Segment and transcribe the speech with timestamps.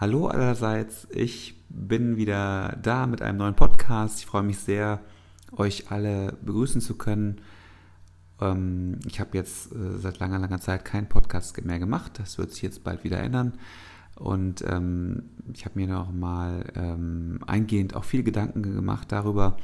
[0.00, 4.20] Hallo allerseits, ich bin wieder da mit einem neuen Podcast.
[4.20, 5.00] Ich freue mich sehr,
[5.52, 7.42] euch alle begrüßen zu können.
[8.40, 12.12] Ähm, ich habe jetzt äh, seit langer, langer Zeit keinen Podcast mehr gemacht.
[12.18, 13.58] Das wird sich jetzt bald wieder ändern.
[14.14, 19.58] Und ähm, ich habe mir noch mal ähm, eingehend auch viele Gedanken gemacht darüber,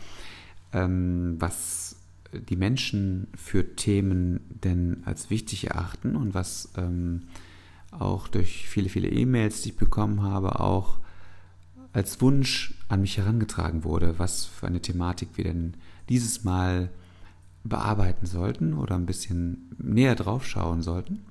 [0.71, 1.97] was
[2.33, 6.69] die Menschen für Themen denn als wichtig erachten und was
[7.91, 10.99] auch durch viele, viele E-Mails, die ich bekommen habe, auch
[11.93, 15.75] als Wunsch an mich herangetragen wurde, was für eine Thematik wir denn
[16.09, 16.91] dieses Mal
[17.65, 21.25] bearbeiten sollten oder ein bisschen näher drauf schauen sollten.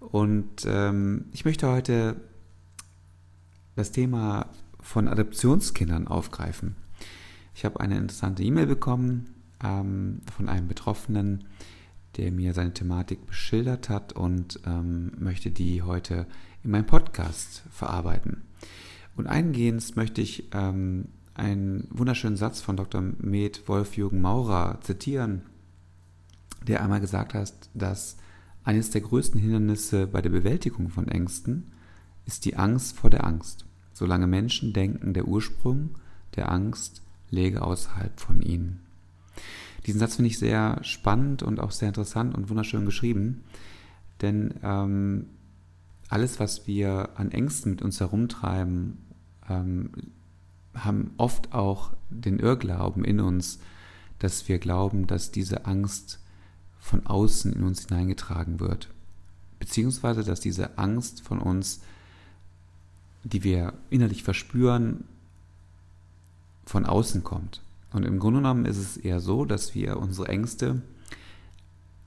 [0.00, 2.16] Und ähm, ich möchte heute
[3.76, 4.46] das Thema
[4.80, 6.76] von Adoptionskindern aufgreifen.
[7.54, 11.44] Ich habe eine interessante E-Mail bekommen ähm, von einem Betroffenen,
[12.18, 16.26] der mir seine Thematik beschildert hat und ähm, möchte die heute
[16.62, 18.42] in meinem Podcast verarbeiten.
[19.16, 23.00] Und eingehend möchte ich ähm, einen wunderschönen Satz von Dr.
[23.00, 25.42] Med Wolf-Jürgen Maurer zitieren,
[26.66, 28.16] der einmal gesagt hat, dass
[28.64, 31.72] eines der größten Hindernisse bei der Bewältigung von Ängsten
[32.26, 33.64] ist die Angst vor der Angst.
[33.92, 35.96] Solange Menschen denken, der Ursprung
[36.36, 38.80] der Angst läge außerhalb von ihnen.
[39.88, 43.42] Diesen Satz finde ich sehr spannend und auch sehr interessant und wunderschön geschrieben,
[44.20, 45.24] denn ähm,
[46.10, 48.98] alles, was wir an Ängsten mit uns herumtreiben,
[49.48, 49.90] ähm,
[50.74, 53.60] haben oft auch den Irrglauben in uns,
[54.18, 56.20] dass wir glauben, dass diese Angst
[56.78, 58.90] von außen in uns hineingetragen wird.
[59.58, 61.80] Beziehungsweise, dass diese Angst von uns,
[63.24, 65.04] die wir innerlich verspüren,
[66.66, 67.62] von außen kommt.
[67.92, 70.82] Und im Grunde genommen ist es eher so, dass wir unsere Ängste,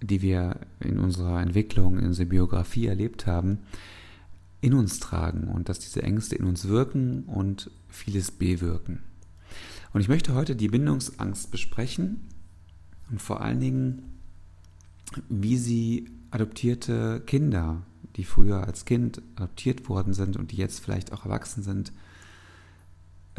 [0.01, 3.59] die wir in unserer Entwicklung, in unserer Biografie erlebt haben,
[4.61, 8.99] in uns tragen und dass diese Ängste in uns wirken und vieles bewirken.
[9.93, 12.21] Und ich möchte heute die Bindungsangst besprechen
[13.09, 14.03] und vor allen Dingen,
[15.29, 17.81] wie sie adoptierte Kinder,
[18.15, 21.91] die früher als Kind adoptiert worden sind und die jetzt vielleicht auch erwachsen sind,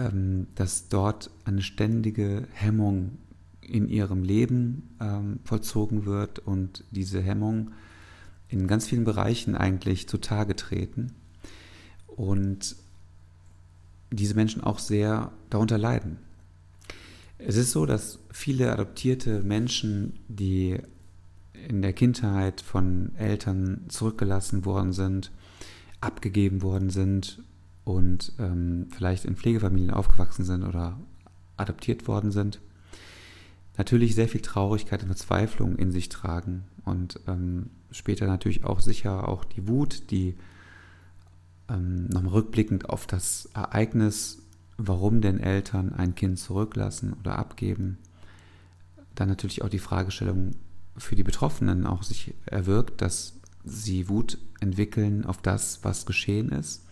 [0.02, 3.18] ähm, dass dort eine ständige Hemmung
[3.60, 7.70] in ihrem Leben ähm, vollzogen wird und diese Hemmung
[8.48, 11.12] in ganz vielen Bereichen eigentlich zutage treten
[12.06, 12.76] und
[14.10, 16.18] diese Menschen auch sehr darunter leiden.
[17.38, 20.78] Es ist so, dass viele adoptierte Menschen, die
[21.68, 25.32] in der Kindheit von Eltern zurückgelassen worden sind,
[26.00, 27.42] abgegeben worden sind
[27.84, 30.98] und ähm, vielleicht in Pflegefamilien aufgewachsen sind oder
[31.56, 32.60] adoptiert worden sind,
[33.76, 39.28] natürlich sehr viel Traurigkeit und Verzweiflung in sich tragen und ähm, später natürlich auch sicher
[39.28, 40.36] auch die Wut, die
[41.68, 44.38] ähm, nochmal rückblickend auf das Ereignis,
[44.76, 47.98] warum denn Eltern ein Kind zurücklassen oder abgeben,
[49.14, 50.52] dann natürlich auch die Fragestellung
[50.96, 53.34] für die Betroffenen auch sich erwirkt, dass
[53.64, 56.82] sie Wut entwickeln auf das, was geschehen ist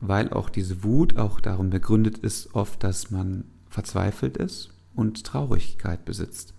[0.00, 6.04] weil auch diese Wut auch darum begründet ist, oft, dass man verzweifelt ist und Traurigkeit
[6.04, 6.54] besitzt.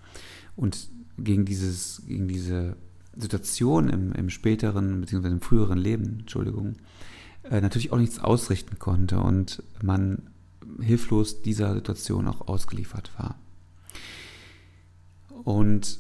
[0.55, 2.77] Und gegen, dieses, gegen diese
[3.15, 5.27] Situation im, im späteren bzw.
[5.27, 6.75] im früheren Leben, Entschuldigung,
[7.43, 10.29] äh, natürlich auch nichts ausrichten konnte und man
[10.79, 13.37] hilflos dieser Situation auch ausgeliefert war.
[15.43, 15.99] Und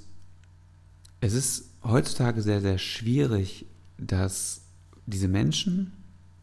[1.19, 3.65] es ist heutzutage sehr, sehr schwierig,
[3.97, 4.61] dass
[5.05, 5.93] diese Menschen,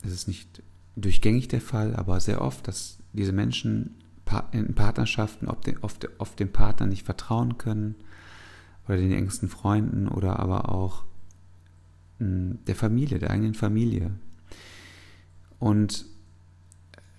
[0.03, 0.63] es ist nicht
[1.01, 3.95] durchgängig der Fall, aber sehr oft, dass diese Menschen
[4.53, 7.95] in Partnerschaften oft, dem Partner nicht vertrauen können
[8.87, 11.05] oder den engsten Freunden oder aber auch
[12.19, 14.11] hm, der Familie, der eigenen Familie.
[15.59, 16.05] Und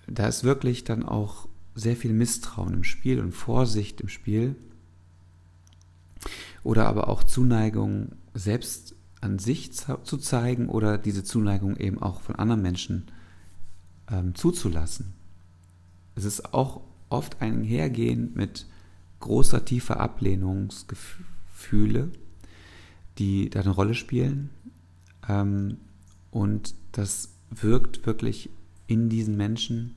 [0.06, 4.56] da ist wirklich dann auch sehr viel Misstrauen im Spiel und Vorsicht im Spiel
[6.62, 12.36] oder aber auch Zuneigung selbst an sich zu zeigen oder diese Zuneigung eben auch von
[12.36, 13.06] anderen Menschen
[14.10, 15.14] ähm, zuzulassen.
[16.14, 18.66] Es ist auch oft ein Hergehen mit
[19.20, 22.10] großer, tiefer Ablehnungsgefühle,
[23.18, 24.50] die da eine Rolle spielen.
[25.28, 25.76] Ähm,
[26.30, 28.50] und das wirkt wirklich
[28.86, 29.96] in diesen Menschen,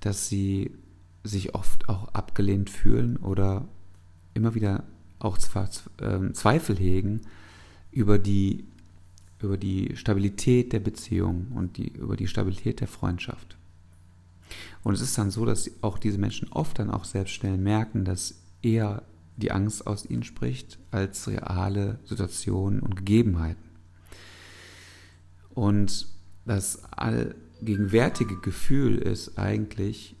[0.00, 0.70] dass sie
[1.24, 3.66] sich oft auch abgelehnt fühlen oder
[4.34, 4.84] immer wieder
[5.18, 5.38] auch
[6.00, 7.22] ähm, Zweifel hegen
[7.90, 8.64] über die
[9.40, 13.56] über die Stabilität der Beziehung und die, über die Stabilität der Freundschaft.
[14.82, 18.04] Und es ist dann so, dass auch diese Menschen oft dann auch selbst schnell merken,
[18.04, 19.02] dass eher
[19.36, 23.68] die Angst aus ihnen spricht als reale Situationen und Gegebenheiten.
[25.54, 26.08] Und
[26.44, 30.16] dass all gegenwärtige Gefühl ist eigentlich,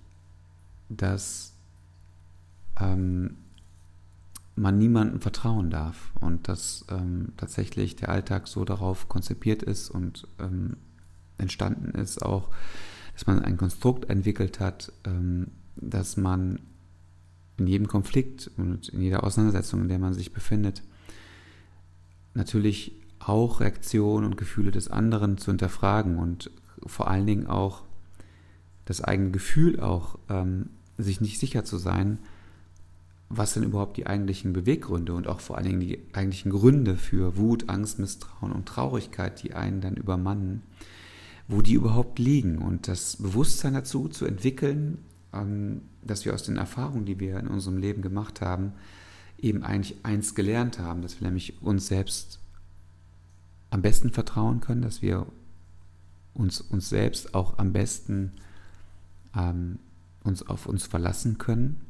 [0.88, 1.54] dass
[2.80, 3.36] ähm,
[4.58, 10.26] man niemandem vertrauen darf und dass ähm, tatsächlich der Alltag so darauf konzipiert ist und
[10.38, 10.76] ähm,
[11.38, 12.50] entstanden ist, auch,
[13.14, 16.60] dass man ein Konstrukt entwickelt hat, ähm, dass man
[17.56, 20.82] in jedem Konflikt und in jeder Auseinandersetzung, in der man sich befindet,
[22.34, 26.50] natürlich auch Reaktionen und Gefühle des anderen zu hinterfragen und
[26.86, 27.82] vor allen Dingen auch
[28.84, 32.18] das eigene Gefühl auch ähm, sich nicht sicher zu sein,
[33.30, 37.36] was sind überhaupt die eigentlichen Beweggründe und auch vor allen Dingen die eigentlichen Gründe für
[37.36, 40.62] Wut, Angst, Misstrauen und Traurigkeit, die einen dann übermannen,
[41.46, 42.58] wo die überhaupt liegen.
[42.58, 44.98] Und das Bewusstsein dazu zu entwickeln,
[45.34, 48.72] ähm, dass wir aus den Erfahrungen, die wir in unserem Leben gemacht haben,
[49.38, 52.40] eben eigentlich eins gelernt haben, dass wir nämlich uns selbst
[53.70, 55.26] am besten vertrauen können, dass wir
[56.32, 58.32] uns, uns selbst auch am besten
[59.36, 59.78] ähm,
[60.24, 61.87] uns auf uns verlassen können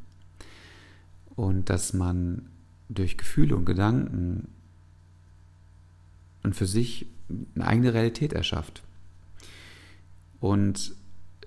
[1.38, 2.50] und dass man
[2.88, 4.48] durch Gefühle und Gedanken
[6.42, 7.06] und für sich
[7.54, 8.82] eine eigene Realität erschafft.
[10.40, 10.96] Und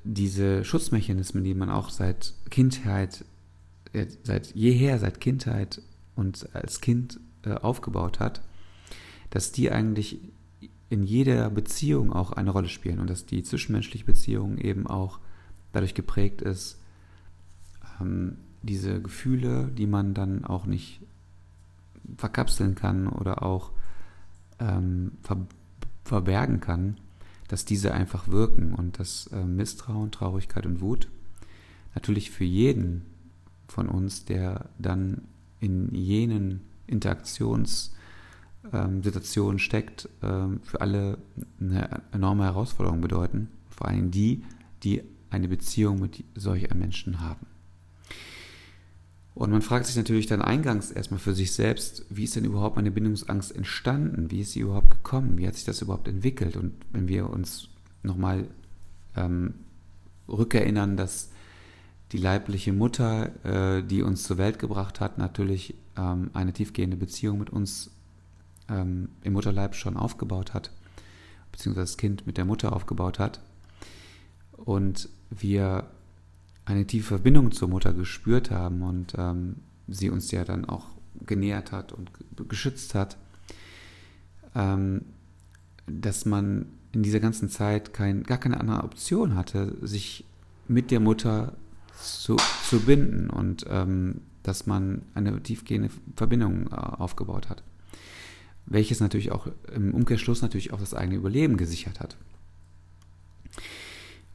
[0.06, 3.26] diese Schutzmechanismen, die man auch seit Kindheit,
[4.24, 5.82] seit jeher, seit Kindheit
[6.16, 8.42] und als Kind äh, aufgebaut hat,
[9.30, 10.20] dass die eigentlich
[10.88, 15.20] in jeder Beziehung auch eine Rolle spielen und dass die zwischenmenschliche Beziehung eben auch
[15.74, 16.80] dadurch geprägt ist,
[18.00, 21.02] ähm, diese Gefühle, die man dann auch nicht
[22.18, 23.72] verkapseln kann oder auch
[24.60, 25.38] ähm, ver
[26.04, 26.98] verbergen kann,
[27.48, 31.08] dass diese einfach wirken und dass äh, Misstrauen, Traurigkeit und Wut
[31.94, 33.06] natürlich für jeden
[33.68, 35.22] von uns, der dann
[35.60, 41.18] in jenen Interaktionssituationen ähm, steckt, ähm, für alle
[41.60, 44.44] eine enorme Herausforderung bedeuten, vor allem die,
[44.84, 47.46] die eine Beziehung mit solch einem Menschen haben.
[49.34, 52.76] Und man fragt sich natürlich dann eingangs erstmal für sich selbst, wie ist denn überhaupt
[52.76, 54.30] meine Bindungsangst entstanden?
[54.30, 55.38] Wie ist sie überhaupt gekommen?
[55.38, 56.58] Wie hat sich das überhaupt entwickelt?
[56.58, 57.70] Und wenn wir uns
[58.04, 58.48] nochmal
[59.16, 59.54] ähm,
[60.28, 61.30] rückerinnern, dass
[62.12, 67.40] die leibliche Mutter, äh, die uns zur Welt gebracht hat, natürlich ähm, eine tiefgehende Beziehung
[67.40, 67.92] mit uns
[68.70, 70.72] ähm, im Mutterleib schon aufgebaut hat,
[71.54, 73.40] beziehungsweise das Kind mit der Mutter aufgebaut hat.
[74.52, 75.90] Und wir
[76.72, 79.58] eine tiefe Verbindung zur Mutter gespürt haben und ähm,
[79.88, 80.88] sie uns ja dann auch
[81.26, 82.12] genährt hat und
[82.50, 83.18] geschützt hat,
[84.56, 85.02] ähm,
[85.88, 90.26] dass man in dieser ganzen Zeit kein, gar keine andere Option hatte, sich
[90.68, 91.56] mit der Mutter
[92.02, 92.38] zu,
[92.70, 97.64] zu binden und ähm, dass man eine tiefgehende Verbindung äh, aufgebaut hat.
[98.66, 102.18] Welches natürlich auch im Umkehrschluss natürlich auch das eigene Überleben gesichert hat.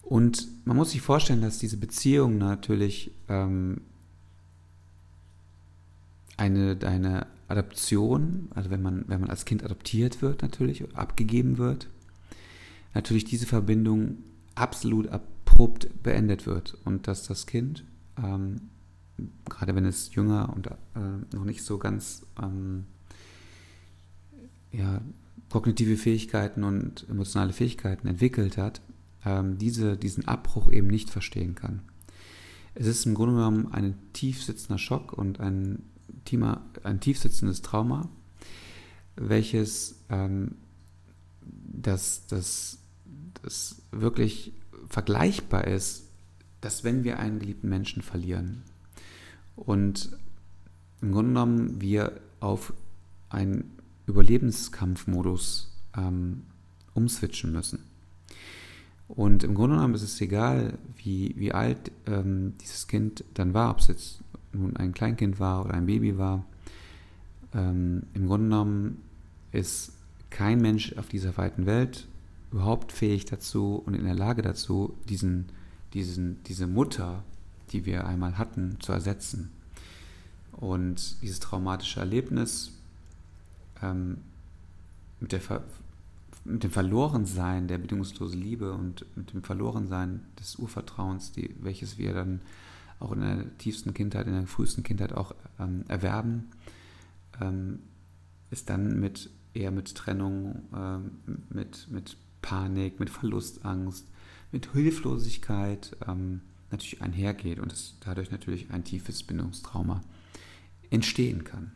[0.06, 3.80] Und man muss sich vorstellen, dass diese Beziehung natürlich ähm,
[6.36, 11.88] eine, eine Adoption, also wenn man, wenn man als Kind adoptiert wird natürlich, abgegeben wird,
[12.94, 14.18] natürlich diese Verbindung
[14.54, 16.78] absolut abrupt beendet wird.
[16.84, 17.82] Und dass das Kind,
[18.16, 18.60] ähm,
[19.48, 22.84] gerade wenn es jünger und äh, noch nicht so ganz ähm,
[24.70, 25.00] ja,
[25.50, 28.80] kognitive Fähigkeiten und emotionale Fähigkeiten entwickelt hat,
[29.26, 31.82] ähm, diese, diesen Abbruch eben nicht verstehen kann.
[32.74, 35.82] Es ist im Grunde genommen ein tiefsitzender Schock und ein,
[36.24, 38.08] Thema, ein tiefsitzendes Trauma,
[39.16, 40.56] welches ähm,
[41.42, 42.78] das, das,
[43.42, 44.52] das wirklich
[44.88, 46.04] vergleichbar ist,
[46.60, 48.62] dass wenn wir einen geliebten Menschen verlieren
[49.56, 50.10] und
[51.00, 52.72] im Grunde genommen wir auf
[53.28, 53.72] einen
[54.06, 56.42] Überlebenskampfmodus ähm,
[56.94, 57.95] umswitchen müssen.
[59.08, 63.70] Und im Grunde genommen ist es egal, wie, wie alt ähm, dieses Kind dann war,
[63.70, 64.20] ob es jetzt
[64.52, 66.44] nun ein Kleinkind war oder ein Baby war.
[67.54, 69.02] Ähm, Im Grunde genommen
[69.52, 69.92] ist
[70.30, 72.08] kein Mensch auf dieser weiten Welt
[72.50, 75.46] überhaupt fähig dazu und in der Lage dazu, diesen,
[75.94, 77.22] diesen, diese Mutter,
[77.72, 79.50] die wir einmal hatten, zu ersetzen.
[80.52, 82.72] Und dieses traumatische Erlebnis
[83.82, 84.18] ähm,
[85.20, 85.64] mit der Ver
[86.46, 92.14] mit dem Verlorensein der bedingungslosen Liebe und mit dem Verlorensein des Urvertrauens, die, welches wir
[92.14, 92.40] dann
[92.98, 96.50] auch in der tiefsten Kindheit, in der frühesten Kindheit auch ähm, erwerben,
[97.40, 97.80] ähm,
[98.50, 101.10] ist dann mit eher mit Trennung, ähm,
[101.50, 104.06] mit, mit Panik, mit Verlustangst,
[104.52, 110.02] mit Hilflosigkeit ähm, natürlich einhergeht und es dadurch natürlich ein tiefes Bindungstrauma
[110.90, 111.72] entstehen kann.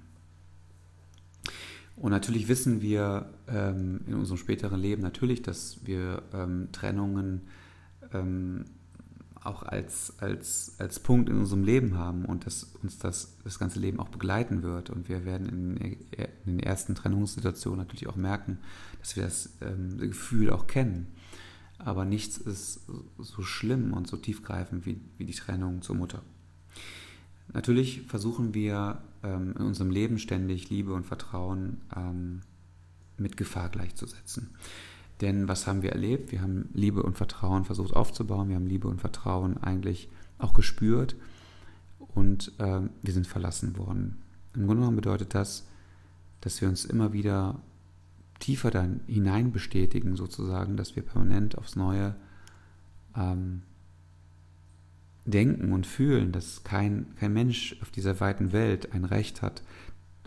[2.00, 7.42] Und natürlich wissen wir ähm, in unserem späteren Leben natürlich, dass wir ähm, Trennungen
[8.14, 8.64] ähm,
[9.42, 13.80] auch als, als, als Punkt in unserem Leben haben und dass uns das, das ganze
[13.80, 14.88] Leben auch begleiten wird.
[14.88, 18.58] Und wir werden in, in den ersten Trennungssituationen natürlich auch merken,
[19.00, 21.06] dass wir das ähm, Gefühl auch kennen.
[21.76, 22.80] Aber nichts ist
[23.18, 26.22] so schlimm und so tiefgreifend wie, wie die Trennung zur Mutter.
[27.52, 32.40] Natürlich versuchen wir ähm, in unserem Leben ständig Liebe und Vertrauen ähm,
[33.16, 34.50] mit Gefahr gleichzusetzen.
[35.20, 36.32] Denn was haben wir erlebt?
[36.32, 38.48] Wir haben Liebe und Vertrauen versucht aufzubauen.
[38.48, 41.16] Wir haben Liebe und Vertrauen eigentlich auch gespürt
[41.98, 44.22] und äh, wir sind verlassen worden.
[44.54, 45.66] Im Grunde genommen bedeutet das,
[46.40, 47.60] dass wir uns immer wieder
[48.38, 52.14] tiefer dann hinein bestätigen, sozusagen, dass wir permanent aufs Neue
[53.14, 53.62] ähm,
[55.24, 59.62] denken und fühlen, dass kein, kein Mensch auf dieser weiten Welt ein Recht hat,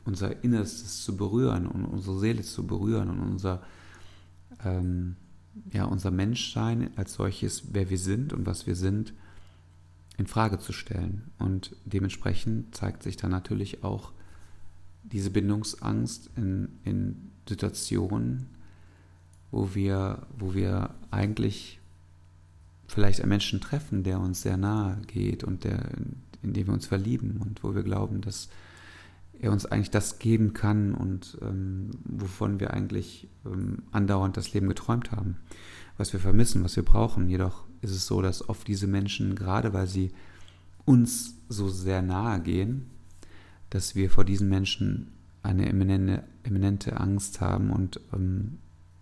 [0.05, 3.61] unser Innerstes zu berühren und unsere Seele zu berühren und unser
[4.63, 5.15] ähm,
[5.71, 9.13] ja, unser Menschsein als solches, wer wir sind und was wir sind,
[10.17, 11.31] in Frage zu stellen.
[11.39, 14.11] Und dementsprechend zeigt sich dann natürlich auch
[15.03, 18.47] diese Bindungsangst in, in Situationen,
[19.51, 21.79] wo wir, wo wir eigentlich
[22.87, 25.89] vielleicht einen Menschen treffen, der uns sehr nahe geht und der,
[26.41, 28.49] in dem wir uns verlieben und wo wir glauben, dass
[29.39, 34.67] er uns eigentlich das geben kann und ähm, wovon wir eigentlich ähm, andauernd das Leben
[34.67, 35.37] geträumt haben,
[35.97, 37.29] was wir vermissen, was wir brauchen.
[37.29, 40.11] Jedoch ist es so, dass oft diese Menschen, gerade weil sie
[40.85, 42.85] uns so sehr nahe gehen,
[43.69, 45.11] dass wir vor diesen Menschen
[45.41, 48.59] eine eminente, eminente Angst haben und ähm,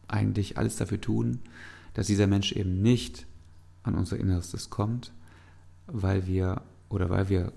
[0.08, 1.40] eigentlich alles dafür tun,
[1.94, 3.28] dass dieser Mensch eben nicht
[3.84, 5.12] an unser Innerstes kommt,
[5.88, 7.54] weil wir oder weil wir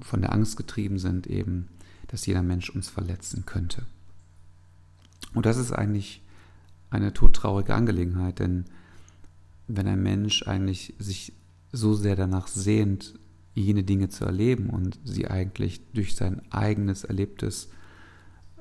[0.00, 1.68] von der Angst getrieben sind, eben
[2.08, 3.86] dass jeder Mensch uns verletzen könnte.
[5.32, 6.22] Und das ist eigentlich
[6.90, 8.66] eine todtraurige Angelegenheit, denn
[9.66, 11.32] wenn ein Mensch eigentlich sich
[11.72, 13.18] so sehr danach sehnt,
[13.54, 17.68] jene Dinge zu erleben und sie eigentlich durch sein eigenes Erlebtes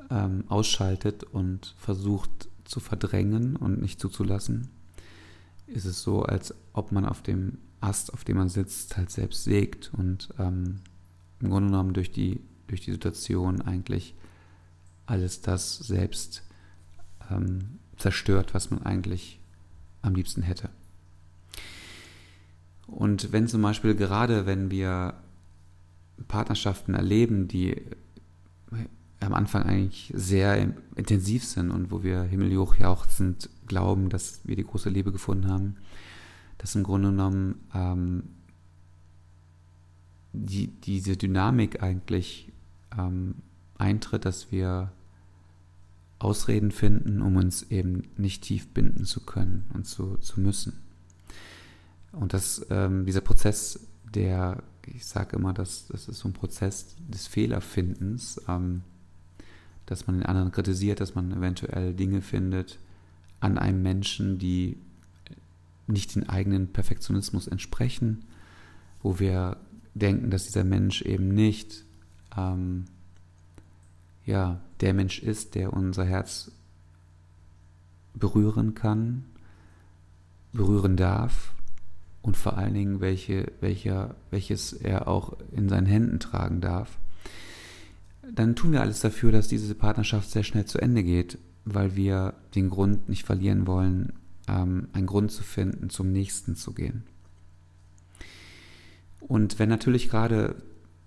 [0.10, 4.70] ähm, ausschaltet und versucht zu verdrängen und nicht zuzulassen,
[5.68, 9.44] ist es so, als ob man auf dem Ast, auf dem man sitzt, halt selbst
[9.44, 10.82] sägt und ähm,
[11.40, 14.16] im Grunde genommen durch die durch die Situation eigentlich
[15.06, 16.44] alles das selbst
[17.30, 19.40] ähm, zerstört, was man eigentlich
[20.02, 20.70] am liebsten hätte.
[22.88, 25.16] Und wenn zum Beispiel gerade, wenn wir
[26.28, 27.82] Partnerschaften erleben, die
[29.24, 34.64] am Anfang eigentlich sehr intensiv sind und wo wir himmelhoch jauchzend glauben, dass wir die
[34.64, 35.76] große Liebe gefunden haben,
[36.58, 38.24] dass im Grunde genommen ähm,
[40.34, 42.52] die, diese Dynamik eigentlich
[42.98, 43.36] ähm,
[43.78, 44.92] eintritt, dass wir
[46.20, 50.82] Ausreden finden, um uns eben nicht tief binden zu können und zu, zu müssen.
[52.14, 56.96] Und das, ähm, dieser Prozess, der, ich sage immer, dass das ist so ein Prozess
[57.00, 58.84] des Fehlerfindens, ähm,
[59.86, 62.80] dass man den anderen kritisiert, dass man eventuell Dinge findet
[63.40, 64.78] an einem Menschen, die
[65.88, 68.26] nicht den eigenen Perfektionismus entsprechen,
[69.02, 69.58] wo wir
[69.94, 71.84] denken, dass dieser Mensch eben nicht
[72.38, 72.86] ähm,
[74.26, 76.52] ja, der Mensch ist, der unser Herz
[78.14, 79.26] berühren kann,
[80.54, 81.54] berühren darf
[82.22, 86.98] und vor allen Dingen welche, welcher, welches er auch in seinen Händen tragen darf,
[88.32, 92.34] dann tun wir alles dafür, dass diese Partnerschaft sehr schnell zu Ende geht, weil wir
[92.56, 94.14] den Grund nicht verlieren wollen,
[94.48, 97.04] ähm, einen Grund zu finden, zum nächsten zu gehen.
[99.20, 100.56] Und wenn natürlich gerade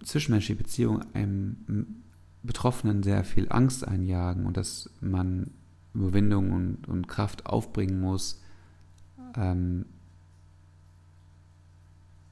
[0.02, 2.02] zwischenmenschliche Beziehungen einem
[2.42, 5.50] Betroffenen sehr viel Angst einjagen und dass man
[5.94, 8.40] Überwindung und, und Kraft aufbringen muss,
[9.36, 9.86] ähm,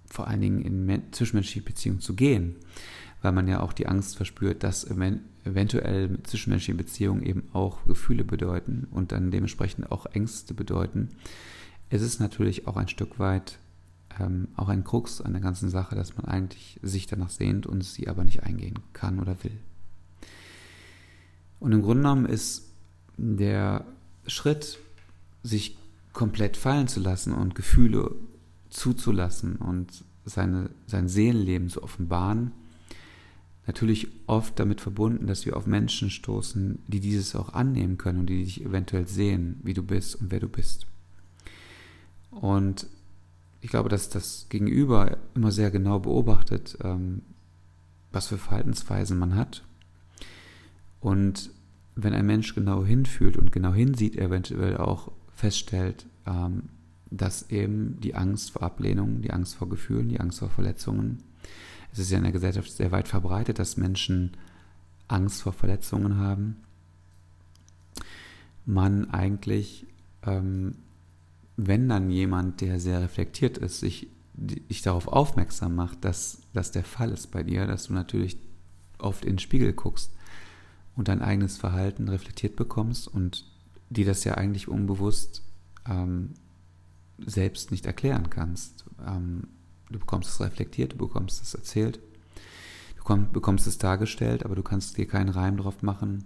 [0.06, 2.56] vor allen Dingen in zwischenmenschliche Beziehungen zu gehen,
[3.24, 8.86] weil man ja auch die Angst verspürt, dass eventuell zwischenmenschliche Beziehungen eben auch Gefühle bedeuten
[8.90, 11.08] und dann dementsprechend auch Ängste bedeuten.
[11.88, 13.58] Es ist natürlich auch ein Stück weit
[14.20, 17.82] ähm, auch ein Krux an der ganzen Sache, dass man eigentlich sich danach sehnt und
[17.82, 19.58] sie aber nicht eingehen kann oder will.
[21.60, 22.68] Und im Grunde genommen ist
[23.16, 23.86] der
[24.26, 24.78] Schritt,
[25.42, 25.76] sich
[26.12, 28.14] komplett fallen zu lassen und Gefühle
[28.70, 32.52] zuzulassen und seine, sein Seelenleben zu offenbaren,
[33.66, 38.26] natürlich oft damit verbunden, dass wir auf Menschen stoßen, die dieses auch annehmen können und
[38.26, 40.86] die dich eventuell sehen, wie du bist und wer du bist.
[42.30, 42.86] Und
[43.60, 47.22] ich glaube, dass das Gegenüber immer sehr genau beobachtet, ähm,
[48.12, 49.64] was für Verhaltensweisen man hat.
[51.00, 51.50] Und
[51.96, 56.64] wenn ein Mensch genau hinfühlt und genau hinsieht, eventuell auch feststellt, ähm,
[57.10, 61.22] dass eben die Angst vor Ablehnung, die Angst vor Gefühlen, die Angst vor Verletzungen,
[61.94, 64.36] es ist ja in der Gesellschaft sehr weit verbreitet, dass Menschen
[65.06, 66.56] Angst vor Verletzungen haben,
[68.66, 69.86] man eigentlich,
[70.24, 70.74] ähm,
[71.56, 76.82] wenn dann jemand, der sehr reflektiert ist, sich, dich darauf aufmerksam macht, dass das der
[76.82, 78.38] Fall ist bei dir, dass du natürlich
[78.98, 80.10] oft in den Spiegel guckst
[80.96, 83.44] und dein eigenes Verhalten reflektiert bekommst und
[83.90, 85.42] die das ja eigentlich unbewusst
[85.88, 86.30] ähm,
[87.24, 88.84] selbst nicht erklären kannst.
[89.06, 89.44] Ähm,
[89.90, 92.00] du bekommst es reflektiert, du bekommst es erzählt,
[92.96, 96.24] du komm, bekommst es dargestellt, aber du kannst dir keinen Reim drauf machen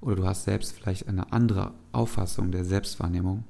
[0.00, 3.44] oder du hast selbst vielleicht eine andere Auffassung der Selbstwahrnehmung,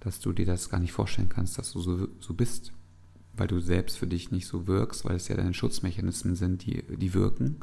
[0.00, 2.72] dass du dir das gar nicht vorstellen kannst, dass du so, so bist,
[3.34, 6.82] weil du selbst für dich nicht so wirkst, weil es ja deine Schutzmechanismen sind, die,
[6.96, 7.60] die wirken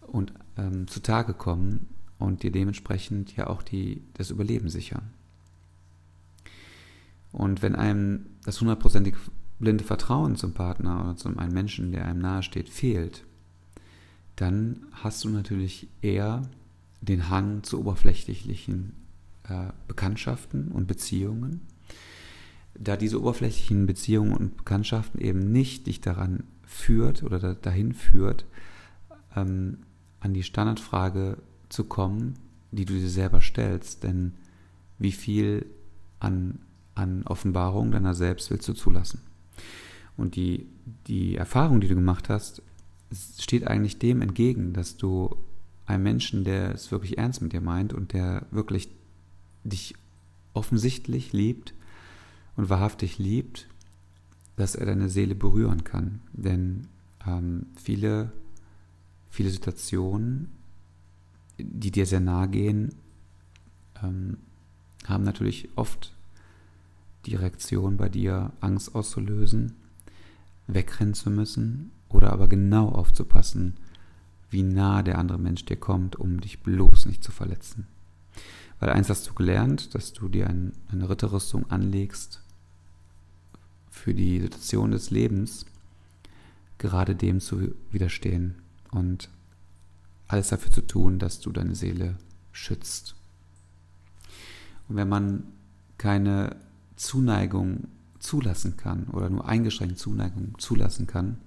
[0.00, 5.10] und ähm, zutage kommen und dir dementsprechend ja auch die, das Überleben sichern.
[7.32, 9.14] Und wenn einem das hundertprozentig
[9.60, 13.24] blinde Vertrauen zum Partner oder zu einem Menschen, der einem nahesteht, fehlt,
[14.36, 16.42] dann hast du natürlich eher
[17.02, 18.94] den Hang zu oberflächlichen
[19.48, 21.60] äh, Bekanntschaften und Beziehungen.
[22.74, 28.46] Da diese oberflächlichen Beziehungen und Bekanntschaften eben nicht dich daran führt oder dahin führt,
[29.36, 29.78] ähm,
[30.20, 31.38] an die Standardfrage
[31.68, 32.34] zu kommen,
[32.70, 34.04] die du dir selber stellst.
[34.04, 34.32] Denn
[34.98, 35.66] wie viel
[36.18, 36.60] an,
[36.94, 39.20] an Offenbarung deiner selbst willst du zulassen?
[40.16, 40.66] Und die,
[41.06, 42.62] die Erfahrung, die du gemacht hast,
[43.38, 45.36] steht eigentlich dem entgegen, dass du
[45.86, 48.88] einem Menschen, der es wirklich ernst mit dir meint und der wirklich
[49.64, 49.94] dich
[50.52, 51.74] offensichtlich liebt
[52.56, 53.66] und wahrhaftig liebt,
[54.56, 56.20] dass er deine Seele berühren kann.
[56.32, 56.86] Denn
[57.26, 58.32] ähm, viele
[59.30, 60.48] viele Situationen,
[61.56, 62.94] die dir sehr nahe gehen,
[64.02, 64.38] ähm,
[65.06, 66.12] haben natürlich oft
[67.26, 69.76] die Reaktion bei dir, Angst auszulösen,
[70.74, 73.76] wegrennen zu müssen oder aber genau aufzupassen,
[74.50, 77.86] wie nah der andere Mensch dir kommt, um dich bloß nicht zu verletzen.
[78.80, 82.42] Weil eins hast du gelernt, dass du dir ein, eine Ritterrüstung anlegst
[83.90, 85.66] für die Situation des Lebens,
[86.78, 88.56] gerade dem zu widerstehen
[88.90, 89.28] und
[90.28, 92.16] alles dafür zu tun, dass du deine Seele
[92.52, 93.14] schützt.
[94.88, 95.44] Und wenn man
[95.98, 96.56] keine
[96.96, 97.88] Zuneigung
[98.20, 101.38] zulassen kann oder nur eingeschränkt Zuneigung zulassen kann,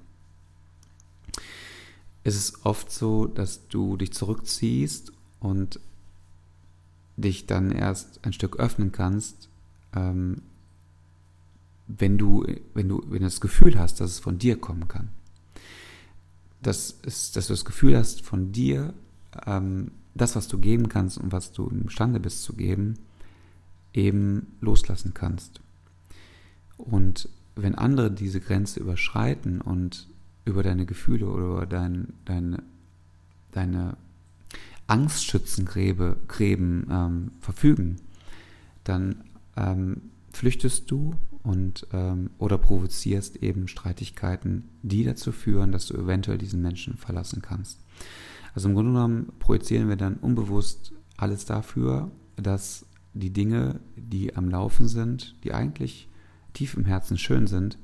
[2.24, 5.80] ist es oft so, dass du dich zurückziehst und
[7.16, 9.50] dich dann erst ein Stück öffnen kannst,
[9.96, 10.42] ähm,
[11.88, 15.10] wenn du, wenn du, wenn du das Gefühl hast, dass es von dir kommen kann
[16.64, 18.94] dass, ist, dass du das Gefühl hast, von dir
[19.46, 22.96] ähm, das, was du geben kannst und was du imstande bist zu geben,
[23.94, 25.62] eben loslassen kannst.
[26.78, 30.08] Und wenn andere diese Grenze überschreiten und
[30.46, 32.64] über deine Gefühle oder über dein, deine,
[33.52, 33.98] deine
[34.88, 37.98] Angstschützengräben ähm, verfügen,
[38.84, 39.24] dann
[39.56, 46.38] ähm, flüchtest du und ähm, oder provozierst eben Streitigkeiten, die dazu führen, dass du eventuell
[46.38, 47.80] diesen Menschen verlassen kannst.
[48.56, 54.50] Also im Grunde genommen projizieren wir dann unbewusst alles dafür, dass die Dinge, die am
[54.50, 56.10] Laufen sind, die eigentlich
[56.54, 57.78] tief im Herzen schön sind,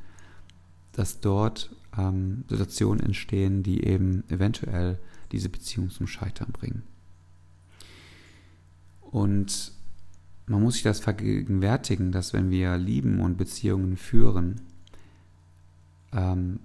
[0.92, 5.00] dass dort ähm, Situationen entstehen, die eben eventuell
[5.32, 6.84] diese Beziehung zum Scheitern bringen.
[9.02, 9.72] Und
[10.46, 14.62] man muss sich das vergegenwärtigen, dass wenn wir lieben und Beziehungen führen,
[16.12, 16.60] ähm,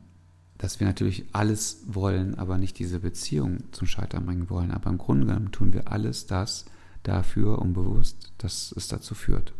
[0.58, 4.70] dass wir natürlich alles wollen, aber nicht diese Beziehung zum Scheitern bringen wollen.
[4.70, 6.64] Aber im Grunde genommen tun wir alles das
[7.02, 9.52] dafür, unbewusst, dass es dazu führt.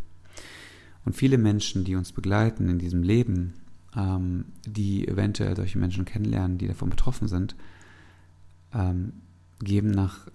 [1.05, 3.55] Und viele Menschen, die uns begleiten in diesem Leben,
[3.97, 7.55] ähm, die eventuell solche Menschen kennenlernen, die davon betroffen sind,
[8.73, 9.13] ähm,
[9.61, 10.27] geben nach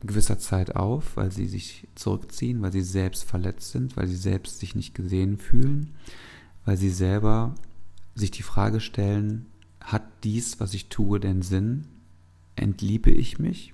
[0.00, 4.58] gewisser Zeit auf, weil sie sich zurückziehen, weil sie selbst verletzt sind, weil sie selbst
[4.58, 5.94] sich nicht gesehen fühlen,
[6.64, 7.54] weil sie selber
[8.14, 9.46] sich die Frage stellen,
[9.80, 11.86] hat dies, was ich tue, denn Sinn?
[12.56, 13.72] Entliebe ich mich?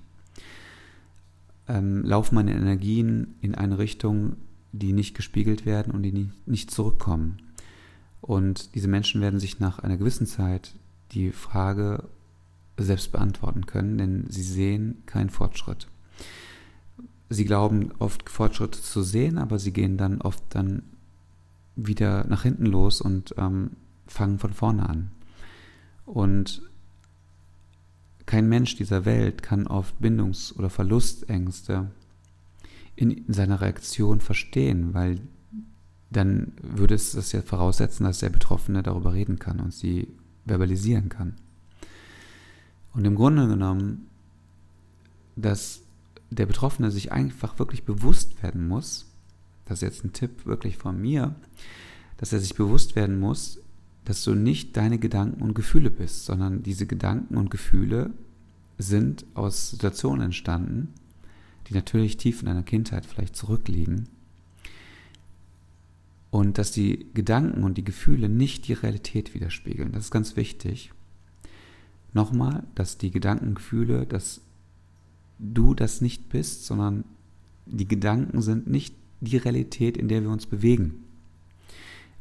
[1.67, 4.37] Ähm, laufen meine Energien in eine Richtung,
[4.71, 7.37] die nicht gespiegelt werden und die nicht zurückkommen?
[8.21, 10.75] Und diese Menschen werden sich nach einer gewissen Zeit
[11.11, 12.09] die Frage
[12.77, 15.87] selbst beantworten können, denn sie sehen keinen Fortschritt
[17.29, 20.83] sie glauben oft Fortschritte zu sehen, aber sie gehen dann oft dann
[21.75, 23.71] wieder nach hinten los und ähm,
[24.07, 25.11] fangen von vorne an.
[26.05, 26.63] Und
[28.25, 31.91] kein Mensch dieser Welt kann oft Bindungs- oder Verlustängste
[32.99, 35.21] in, in seiner Reaktion verstehen, weil
[36.11, 40.09] dann würde es das ja voraussetzen, dass der Betroffene darüber reden kann und sie
[40.45, 41.35] verbalisieren kann.
[42.93, 44.07] Und im Grunde genommen,
[45.37, 45.81] dass
[46.29, 49.05] der Betroffene sich einfach wirklich bewusst werden muss,
[49.63, 51.35] das ist jetzt ein Tipp wirklich von mir,
[52.17, 53.61] dass er sich bewusst werden muss,
[54.03, 58.11] dass du nicht deine Gedanken und Gefühle bist, sondern diese Gedanken und Gefühle
[58.77, 60.93] sind aus Situationen entstanden,
[61.69, 64.07] die natürlich tief in deiner Kindheit vielleicht zurückliegen.
[66.31, 69.91] Und dass die Gedanken und die Gefühle nicht die Realität widerspiegeln.
[69.91, 70.91] Das ist ganz wichtig.
[72.13, 74.41] Nochmal, dass die Gedanken, Gefühle, dass
[75.39, 77.05] du das nicht bist, sondern
[77.65, 81.05] die Gedanken sind nicht die Realität, in der wir uns bewegen.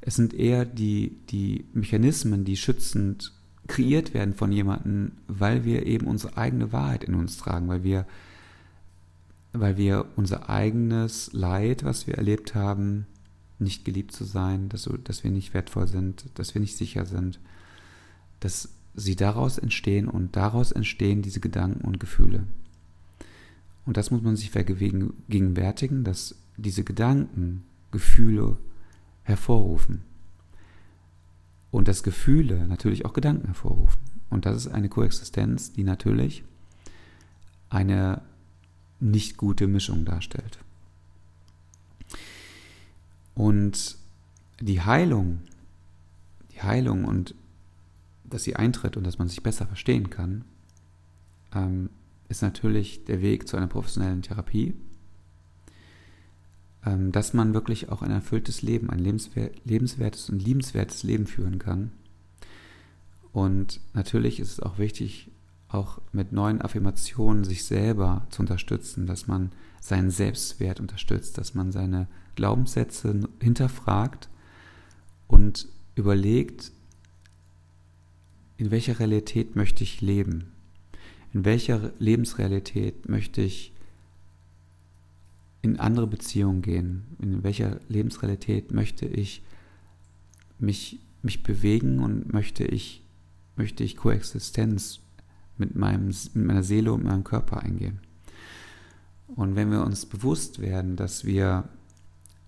[0.01, 3.33] Es sind eher die, die Mechanismen, die schützend
[3.67, 8.07] kreiert werden von jemandem, weil wir eben unsere eigene Wahrheit in uns tragen, weil wir,
[9.53, 13.07] weil wir unser eigenes Leid, was wir erlebt haben,
[13.59, 17.41] nicht geliebt zu sein, dass, dass wir nicht wertvoll sind, dass wir nicht sicher sind,
[18.41, 22.45] dass sie daraus entstehen und daraus entstehen diese Gedanken und Gefühle.
[23.85, 28.59] Und das muss man sich vergegenwärtigen, dass diese Gedanken, Gefühle
[29.23, 30.03] hervorrufen.
[31.71, 34.01] Und dass Gefühle natürlich auch Gedanken hervorrufen.
[34.31, 36.45] Und das ist eine Koexistenz, die natürlich
[37.71, 38.23] eine
[39.01, 40.59] nicht gute Mischung darstellt.
[43.35, 43.97] Und
[44.61, 45.43] die Heilung,
[46.53, 47.35] die Heilung und
[48.25, 50.45] dass sie eintritt und dass man sich besser verstehen kann,
[51.55, 51.91] ähm,
[52.29, 54.75] ist natürlich der Weg zu einer professionellen Therapie,
[56.85, 61.93] ähm, dass man wirklich auch ein erfülltes Leben, ein lebenswertes und liebenswertes Leben führen kann.
[63.33, 65.31] Und natürlich ist es auch wichtig,
[65.69, 71.73] auch mit neuen Affirmationen sich selber zu unterstützen, dass man seinen Selbstwert unterstützt, dass man
[71.73, 74.29] seine Glaubenssätze hinterfragt
[75.27, 76.73] und überlegt,
[78.57, 80.53] in welcher Realität möchte ich leben?
[81.33, 83.73] In welcher Lebensrealität möchte ich
[85.63, 87.05] in andere Beziehungen gehen?
[87.21, 89.43] In welcher Lebensrealität möchte ich
[90.59, 93.05] mich, mich bewegen und möchte ich,
[93.57, 95.01] möchte ich Koexistenz
[95.59, 98.01] mit, meinem, mit meiner Seele und meinem Körper eingehen?
[99.29, 101.69] Und wenn wir uns bewusst werden, dass wir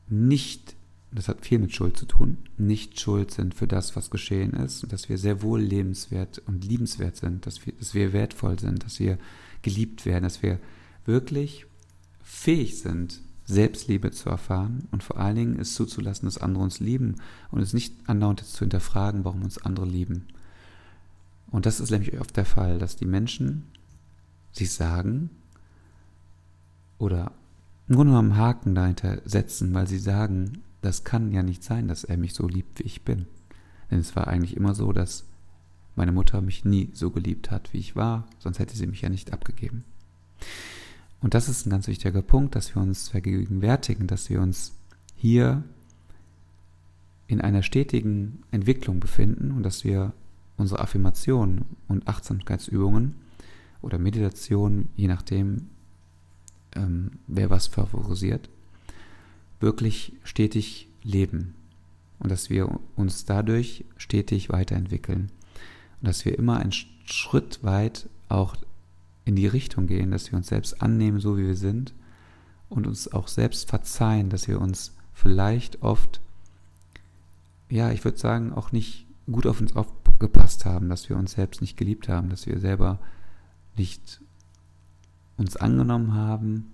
[0.09, 0.75] nicht,
[1.13, 4.83] das hat viel mit Schuld zu tun, nicht schuld sind für das, was geschehen ist,
[4.83, 8.85] und dass wir sehr wohl lebenswert und liebenswert sind, dass wir, dass wir wertvoll sind,
[8.85, 9.19] dass wir
[9.63, 10.59] geliebt werden, dass wir
[11.05, 11.67] wirklich
[12.23, 17.17] fähig sind, Selbstliebe zu erfahren und vor allen Dingen es zuzulassen, dass andere uns lieben
[17.51, 20.29] und es nicht andauernd zu hinterfragen, warum uns andere lieben.
[21.51, 23.65] Und das ist nämlich oft der Fall, dass die Menschen
[24.53, 25.31] sich sagen
[26.99, 27.33] oder
[27.89, 32.05] im Grunde genommen Haken dahinter setzen, weil sie sagen, das kann ja nicht sein, dass
[32.05, 33.27] er mich so liebt, wie ich bin.
[33.91, 35.25] Denn es war eigentlich immer so, dass
[35.97, 39.09] meine Mutter mich nie so geliebt hat, wie ich war, sonst hätte sie mich ja
[39.09, 39.85] nicht abgegeben.
[41.21, 44.73] Und das ist ein ganz wichtiger Punkt, dass wir uns vergegenwärtigen, dass wir uns
[45.17, 45.65] hier
[47.27, 50.13] in einer stetigen Entwicklung befinden und dass wir
[50.61, 53.15] unsere Affirmationen und Achtsamkeitsübungen
[53.83, 55.69] oder Meditation, je nachdem,
[56.75, 58.49] ähm, wer was favorisiert,
[59.59, 61.55] wirklich stetig leben.
[62.19, 65.31] Und dass wir uns dadurch stetig weiterentwickeln.
[66.01, 68.57] Und dass wir immer einen Schritt weit auch
[69.25, 71.95] in die Richtung gehen, dass wir uns selbst annehmen, so wie wir sind
[72.69, 76.21] und uns auch selbst verzeihen, dass wir uns vielleicht oft,
[77.69, 79.77] ja, ich würde sagen, auch nicht gut auf uns
[80.21, 82.99] aufgepasst haben, dass wir uns selbst nicht geliebt haben, dass wir selber
[83.77, 84.21] nicht
[85.39, 86.73] uns angenommen haben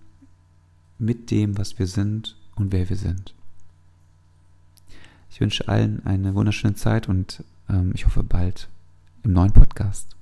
[0.99, 3.35] mit dem, was wir sind und wer wir sind.
[5.31, 8.69] Ich wünsche allen eine wunderschöne Zeit und ähm, ich hoffe bald
[9.23, 10.16] im neuen Podcast.